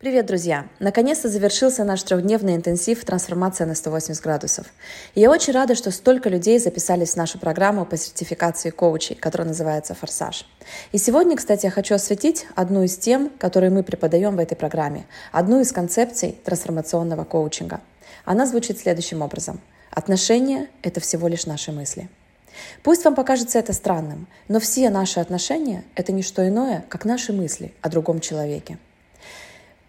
Привет, 0.00 0.26
друзья! 0.26 0.68
Наконец-то 0.78 1.28
завершился 1.28 1.82
наш 1.82 2.04
трехдневный 2.04 2.54
интенсив 2.54 3.04
«Трансформация 3.04 3.66
на 3.66 3.74
180 3.74 4.22
градусов». 4.22 4.66
И 5.16 5.20
я 5.20 5.28
очень 5.28 5.52
рада, 5.52 5.74
что 5.74 5.90
столько 5.90 6.28
людей 6.28 6.60
записались 6.60 7.14
в 7.14 7.16
нашу 7.16 7.40
программу 7.40 7.84
по 7.84 7.96
сертификации 7.96 8.70
коучей, 8.70 9.16
которая 9.16 9.48
называется 9.48 9.96
«Форсаж». 9.96 10.46
И 10.92 10.98
сегодня, 10.98 11.36
кстати, 11.36 11.64
я 11.66 11.72
хочу 11.72 11.96
осветить 11.96 12.46
одну 12.54 12.84
из 12.84 12.96
тем, 12.96 13.28
которые 13.40 13.70
мы 13.70 13.82
преподаем 13.82 14.36
в 14.36 14.38
этой 14.38 14.54
программе, 14.54 15.04
одну 15.32 15.58
из 15.58 15.72
концепций 15.72 16.38
трансформационного 16.44 17.24
коучинга. 17.24 17.80
Она 18.24 18.46
звучит 18.46 18.78
следующим 18.78 19.20
образом. 19.20 19.60
Отношения– 19.90 20.68
это 20.82 21.00
всего 21.00 21.26
лишь 21.26 21.44
наши 21.44 21.72
мысли. 21.72 22.08
Пусть 22.84 23.04
вам 23.04 23.16
покажется 23.16 23.58
это 23.58 23.72
странным, 23.72 24.28
но 24.46 24.60
все 24.60 24.90
наши 24.90 25.18
отношения– 25.18 25.82
это 25.96 26.12
не 26.12 26.22
что 26.22 26.46
иное, 26.46 26.84
как 26.88 27.04
наши 27.04 27.32
мысли 27.32 27.74
о 27.82 27.88
другом 27.88 28.20
человеке– 28.20 28.78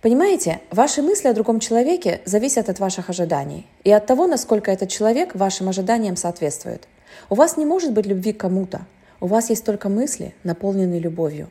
Понимаете, 0.00 0.60
ваши 0.70 1.02
мысли 1.02 1.26
о 1.26 1.34
другом 1.34 1.58
человеке 1.58 2.20
зависят 2.24 2.68
от 2.68 2.78
ваших 2.78 3.10
ожиданий 3.10 3.66
и 3.82 3.90
от 3.90 4.06
того, 4.06 4.28
насколько 4.28 4.70
этот 4.70 4.88
человек 4.90 5.34
вашим 5.34 5.68
ожиданиям 5.68 6.14
соответствует. 6.14 6.86
У 7.28 7.34
вас 7.34 7.56
не 7.56 7.66
может 7.66 7.92
быть 7.92 8.06
любви 8.06 8.32
к 8.32 8.38
кому-то. 8.38 8.82
У 9.20 9.26
вас 9.26 9.50
есть 9.50 9.64
только 9.64 9.88
мысли, 9.88 10.36
наполненные 10.44 11.00
любовью, 11.00 11.50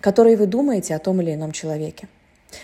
которые 0.00 0.36
вы 0.36 0.46
думаете 0.46 0.96
о 0.96 0.98
том 0.98 1.20
или 1.20 1.34
ином 1.34 1.52
человеке. 1.52 2.08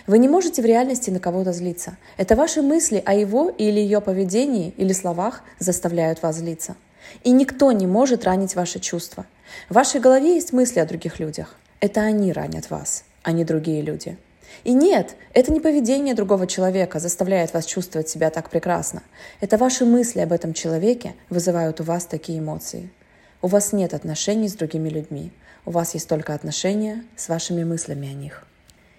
Вы 0.09 0.19
не 0.19 0.29
можете 0.29 0.63
в 0.63 0.65
реальности 0.65 1.11
на 1.11 1.21
кого-то 1.21 1.53
злиться. 1.53 1.97
Это 2.17 2.35
ваши 2.35 2.61
мысли 2.61 3.01
о 3.05 3.15
его 3.15 3.51
или 3.51 3.79
ее 3.79 4.01
поведении 4.01 4.75
или 4.77 4.93
словах 4.93 5.45
заставляют 5.61 6.23
вас 6.23 6.37
злиться. 6.37 6.75
И 7.23 7.31
никто 7.31 7.71
не 7.71 7.87
может 7.87 8.25
ранить 8.25 8.57
ваши 8.57 8.81
чувства. 8.81 9.27
В 9.69 9.75
вашей 9.75 10.01
голове 10.01 10.35
есть 10.35 10.53
мысли 10.53 10.81
о 10.81 10.87
других 10.87 11.21
людях. 11.21 11.55
Это 11.79 12.01
они 12.01 12.33
ранят 12.33 12.69
вас, 12.69 13.05
а 13.23 13.31
не 13.31 13.45
другие 13.45 13.83
люди. 13.83 14.19
И 14.65 14.73
нет, 14.73 15.17
это 15.33 15.53
не 15.53 15.61
поведение 15.61 16.15
другого 16.15 16.47
человека 16.47 16.99
заставляет 16.99 17.55
вас 17.55 17.65
чувствовать 17.67 18.09
себя 18.09 18.31
так 18.31 18.51
прекрасно. 18.51 19.03
Это 19.41 19.57
ваши 19.57 19.85
мысли 19.85 20.21
об 20.21 20.33
этом 20.33 20.53
человеке 20.53 21.15
вызывают 21.29 21.81
у 21.81 21.85
вас 21.85 22.05
такие 22.05 22.39
эмоции. 22.39 22.91
У 23.43 23.47
вас 23.47 23.73
нет 23.73 23.95
отношений 23.95 24.49
с 24.49 24.55
другими 24.55 24.89
людьми. 24.89 25.33
У 25.65 25.71
вас 25.71 25.95
есть 25.95 26.09
только 26.09 26.35
отношения 26.35 27.05
с 27.17 27.29
вашими 27.29 27.65
мыслями 27.65 28.11
о 28.11 28.15
них. 28.15 28.47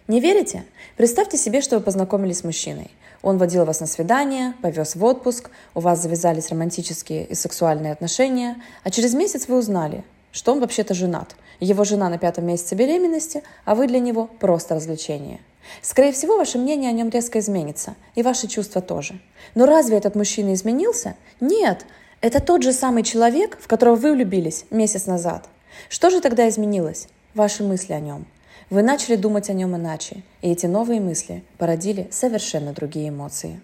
Не 0.08 0.20
верите? 0.20 0.64
Представьте 0.98 1.38
себе, 1.38 1.62
что 1.62 1.78
вы 1.78 1.84
познакомились 1.84 2.40
с 2.40 2.44
мужчиной. 2.44 2.92
Он 3.22 3.38
водил 3.38 3.66
вас 3.66 3.80
на 3.80 3.88
свидание, 3.88 4.54
повез 4.62 4.96
в 4.96 5.04
отпуск, 5.04 5.52
у 5.76 5.80
вас 5.80 6.02
завязались 6.02 6.50
романтические 6.50 7.26
и 7.26 7.36
сексуальные 7.36 7.94
отношения, 7.94 8.62
а 8.84 8.90
через 8.90 9.14
месяц 9.14 9.48
вы 9.48 9.58
узнали, 9.58 10.04
что 10.32 10.54
он 10.54 10.60
вообще-то 10.60 10.94
женат. 10.94 11.36
Его 11.62 11.84
жена 11.84 12.10
на 12.10 12.18
пятом 12.18 12.48
месяце 12.48 12.76
беременности, 12.76 13.44
а 13.64 13.76
вы 13.76 13.88
для 13.88 14.00
него 14.00 14.28
просто 14.40 14.76
развлечение. 14.76 15.40
Скорее 15.84 16.12
всего, 16.12 16.36
ваше 16.36 16.58
мнение 16.58 16.90
о 16.90 16.94
нем 16.94 17.10
резко 17.10 17.38
изменится, 17.40 17.96
и 18.16 18.24
ваши 18.24 18.48
чувства 18.48 18.82
тоже. 18.82 19.22
Но 19.54 19.68
разве 19.68 19.98
этот 19.98 20.16
мужчина 20.16 20.56
изменился? 20.56 21.16
Нет, 21.40 21.86
это 22.20 22.42
тот 22.42 22.64
же 22.64 22.74
самый 22.74 23.04
человек, 23.04 23.60
в 23.62 23.68
которого 23.68 23.96
вы 23.96 24.14
влюбились 24.14 24.66
месяц 24.72 25.06
назад. 25.06 25.48
Что 25.88 26.10
же 26.10 26.20
тогда 26.20 26.50
изменилось? 26.50 27.08
Ваши 27.36 27.64
мысли 27.64 27.94
о 27.94 28.00
нем. 28.00 28.26
Вы 28.72 28.82
начали 28.82 29.16
думать 29.16 29.50
о 29.52 29.54
нем 29.54 29.76
иначе, 29.76 30.24
и 30.42 30.52
эти 30.52 30.66
новые 30.66 31.00
мысли 31.00 31.44
породили 31.60 32.08
совершенно 32.10 32.74
другие 32.74 33.10
эмоции. 33.10 33.62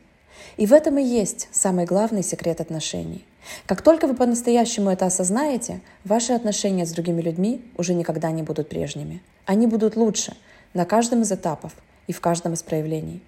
И 0.57 0.67
в 0.67 0.73
этом 0.73 0.99
и 0.99 1.03
есть 1.03 1.47
самый 1.51 1.85
главный 1.85 2.23
секрет 2.23 2.61
отношений. 2.61 3.25
Как 3.65 3.81
только 3.81 4.07
вы 4.07 4.13
по-настоящему 4.13 4.89
это 4.89 5.05
осознаете, 5.05 5.81
ваши 6.03 6.33
отношения 6.33 6.85
с 6.85 6.91
другими 6.91 7.21
людьми 7.21 7.61
уже 7.77 7.93
никогда 7.93 8.31
не 8.31 8.43
будут 8.43 8.69
прежними. 8.69 9.21
Они 9.45 9.67
будут 9.67 9.95
лучше 9.95 10.35
на 10.73 10.85
каждом 10.85 11.21
из 11.21 11.31
этапов 11.31 11.73
и 12.07 12.13
в 12.13 12.21
каждом 12.21 12.53
из 12.53 12.63
проявлений. 12.63 13.21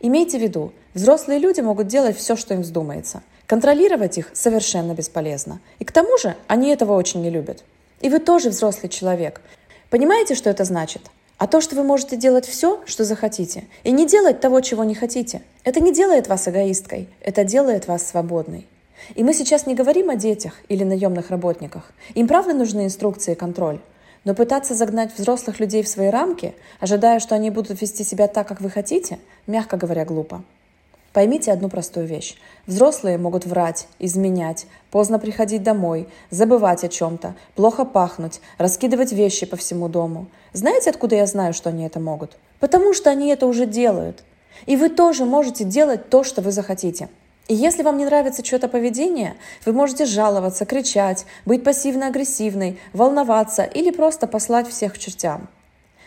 Имейте 0.00 0.38
в 0.38 0.42
виду, 0.42 0.72
взрослые 0.94 1.38
люди 1.38 1.60
могут 1.60 1.88
делать 1.88 2.16
все, 2.16 2.36
что 2.36 2.54
им 2.54 2.62
вздумается. 2.62 3.22
Контролировать 3.46 4.18
их 4.18 4.30
совершенно 4.34 4.92
бесполезно. 4.92 5.60
И 5.78 5.84
к 5.84 5.92
тому 5.92 6.18
же 6.18 6.36
они 6.46 6.70
этого 6.70 6.92
очень 6.92 7.22
не 7.22 7.30
любят. 7.30 7.64
И 8.00 8.08
вы 8.08 8.18
тоже 8.18 8.50
взрослый 8.50 8.90
человек. 8.90 9.40
Понимаете, 9.90 10.34
что 10.34 10.50
это 10.50 10.64
значит? 10.64 11.02
А 11.38 11.46
то, 11.46 11.60
что 11.60 11.76
вы 11.76 11.84
можете 11.84 12.16
делать 12.16 12.46
все, 12.46 12.82
что 12.84 13.04
захотите, 13.04 13.64
и 13.84 13.92
не 13.92 14.06
делать 14.06 14.40
того, 14.40 14.60
чего 14.60 14.82
не 14.82 14.94
хотите, 14.94 15.42
это 15.62 15.80
не 15.80 15.92
делает 15.92 16.26
вас 16.26 16.48
эгоисткой, 16.48 17.08
это 17.20 17.44
делает 17.44 17.86
вас 17.86 18.06
свободной. 18.06 18.66
И 19.14 19.22
мы 19.22 19.34
сейчас 19.34 19.66
не 19.66 19.74
говорим 19.74 20.10
о 20.10 20.16
детях 20.16 20.54
или 20.68 20.84
наемных 20.84 21.30
работниках. 21.30 21.92
Им 22.14 22.28
правда 22.28 22.52
нужны 22.52 22.84
инструкции 22.84 23.32
и 23.32 23.36
контроль. 23.36 23.80
Но 24.24 24.34
пытаться 24.34 24.74
загнать 24.74 25.16
взрослых 25.16 25.60
людей 25.60 25.82
в 25.82 25.88
свои 25.88 26.08
рамки, 26.08 26.54
ожидая, 26.80 27.20
что 27.20 27.34
они 27.34 27.50
будут 27.50 27.80
вести 27.80 28.04
себя 28.04 28.28
так, 28.28 28.46
как 28.48 28.60
вы 28.60 28.68
хотите, 28.68 29.18
мягко 29.46 29.76
говоря, 29.76 30.04
глупо. 30.04 30.42
Поймите 31.12 31.50
одну 31.52 31.68
простую 31.68 32.06
вещь. 32.06 32.36
Взрослые 32.66 33.16
могут 33.16 33.46
врать, 33.46 33.88
изменять, 33.98 34.66
поздно 34.90 35.18
приходить 35.18 35.62
домой, 35.62 36.06
забывать 36.30 36.84
о 36.84 36.88
чем-то, 36.88 37.34
плохо 37.54 37.84
пахнуть, 37.84 38.40
раскидывать 38.58 39.12
вещи 39.12 39.46
по 39.46 39.56
всему 39.56 39.88
дому. 39.88 40.26
Знаете, 40.52 40.90
откуда 40.90 41.16
я 41.16 41.26
знаю, 41.26 41.54
что 41.54 41.70
они 41.70 41.84
это 41.84 41.98
могут? 41.98 42.36
Потому 42.60 42.92
что 42.92 43.10
они 43.10 43.30
это 43.30 43.46
уже 43.46 43.66
делают. 43.66 44.22
И 44.66 44.76
вы 44.76 44.90
тоже 44.90 45.24
можете 45.24 45.64
делать 45.64 46.10
то, 46.10 46.24
что 46.24 46.42
вы 46.42 46.52
захотите. 46.52 47.08
И 47.48 47.54
если 47.54 47.82
вам 47.82 47.96
не 47.96 48.04
нравится 48.04 48.42
чье-то 48.42 48.68
поведение, 48.68 49.34
вы 49.64 49.72
можете 49.72 50.04
жаловаться, 50.04 50.66
кричать, 50.66 51.24
быть 51.46 51.64
пассивно-агрессивной, 51.64 52.78
волноваться 52.92 53.64
или 53.64 53.90
просто 53.90 54.26
послать 54.26 54.68
всех 54.68 54.94
к 54.94 54.98
чертям. 54.98 55.48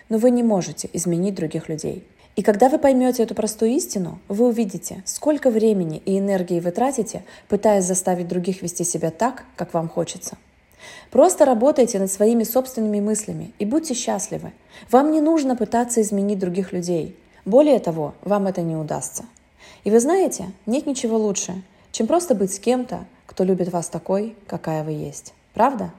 Но 0.08 0.20
вы 0.20 0.30
не 0.30 0.44
можете 0.44 0.88
изменить 0.94 1.34
других 1.34 1.68
людей. 1.68 2.08
И 2.36 2.44
когда 2.44 2.70
вы 2.70 2.78
поймете 2.78 3.24
эту 3.24 3.34
простую 3.34 3.72
истину, 3.72 4.20
вы 4.28 4.48
увидите, 4.48 5.02
сколько 5.06 5.50
времени 5.50 6.02
и 6.06 6.18
энергии 6.20 6.60
вы 6.60 6.72
тратите, 6.72 7.24
пытаясь 7.50 7.86
заставить 7.86 8.28
других 8.28 8.62
вести 8.62 8.84
себя 8.84 9.10
так, 9.10 9.44
как 9.56 9.74
вам 9.74 9.90
хочется. 9.90 10.38
Просто 11.10 11.46
работайте 11.46 12.00
над 12.00 12.12
своими 12.12 12.44
собственными 12.44 13.00
мыслями 13.00 13.52
и 13.58 13.66
будьте 13.66 13.96
счастливы. 13.96 14.54
Вам 14.92 15.12
не 15.12 15.22
нужно 15.22 15.56
пытаться 15.56 16.02
изменить 16.02 16.40
других 16.40 16.72
людей. 16.72 17.18
Более 17.46 17.80
того, 17.80 18.14
вам 18.22 18.48
это 18.48 18.62
не 18.62 18.76
удастся. 18.76 19.26
И 19.84 19.92
вы 19.92 20.00
знаете, 20.00 20.52
нет 20.66 20.86
ничего 20.86 21.18
лучше, 21.18 21.64
чем 21.92 22.08
просто 22.08 22.36
быть 22.36 22.54
с 22.54 22.60
кем-то, 22.60 23.06
кто 23.26 23.44
любит 23.44 23.72
вас 23.72 23.88
такой, 23.88 24.36
какая 24.48 24.84
вы 24.84 24.92
есть. 24.92 25.34
Правда? 25.54 25.92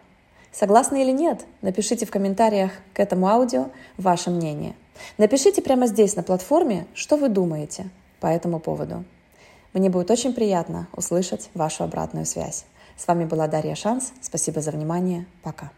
Согласны 0.53 1.03
или 1.03 1.13
нет? 1.13 1.45
Напишите 1.63 2.07
в 2.07 2.11
комментариях 2.11 2.73
к 2.93 3.01
этому 3.01 3.27
аудио 3.29 3.71
ваше 3.97 4.31
мнение. 4.31 4.75
Напишите 5.19 5.63
прямо 5.63 5.87
здесь 5.87 6.15
на 6.15 6.23
платформе, 6.23 6.87
что 6.95 7.17
вы 7.17 7.29
думаете 7.29 7.89
по 8.21 8.27
этому 8.27 8.61
поводу. 8.61 9.05
Мне 9.73 9.89
будет 9.89 10.11
очень 10.11 10.35
приятно 10.35 10.89
услышать 10.95 11.49
вашу 11.55 11.85
обратную 11.85 12.27
связь. 12.27 12.67
С 12.97 13.07
вами 13.07 13.25
была 13.25 13.49
Дарья 13.49 13.75
Шанс. 13.75 14.13
Спасибо 14.21 14.61
за 14.61 14.71
внимание. 14.71 15.27
Пока. 15.43 15.73